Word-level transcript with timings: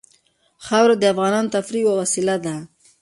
خاوره 0.65 0.95
د 0.99 1.03
افغانانو 1.13 1.49
د 1.49 1.53
تفریح 1.55 1.81
یوه 1.83 1.93
وسیله 2.01 2.35
ده. 2.45 2.55